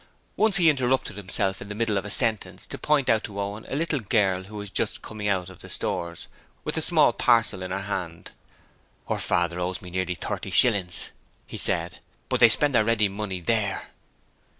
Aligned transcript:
Once 0.35 0.57
he 0.57 0.67
interrupted 0.67 1.15
himself 1.15 1.61
in 1.61 1.69
the 1.69 1.75
middle 1.75 1.95
of 1.95 2.05
a 2.05 2.09
sentence 2.09 2.65
to 2.65 2.79
point 2.79 3.07
out 3.07 3.23
to 3.23 3.39
Owen 3.39 3.67
a 3.69 3.75
little 3.75 3.99
girl 3.99 4.41
who 4.45 4.55
was 4.55 4.71
just 4.71 5.03
coming 5.03 5.27
out 5.27 5.47
of 5.47 5.59
the 5.59 5.69
Stores 5.69 6.27
with 6.63 6.75
a 6.75 6.81
small 6.81 7.13
parcel 7.13 7.61
in 7.61 7.69
her 7.69 7.83
hand. 7.83 8.31
'Her 9.07 9.19
father 9.19 9.59
owes 9.59 9.79
me 9.79 9.91
nearly 9.91 10.15
thirty 10.15 10.49
shillings,' 10.49 11.11
he 11.45 11.55
said, 11.57 11.99
'but 12.29 12.39
they 12.39 12.49
spend 12.49 12.73
their 12.73 12.83
ready 12.83 13.09
money 13.09 13.41
there.' 13.41 13.91